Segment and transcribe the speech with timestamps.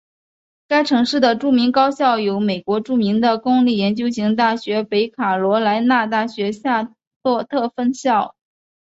[0.67, 8.35] 该城市的著名高校有美国著名的公立研究型大学北卡罗莱纳大学夏洛特分校。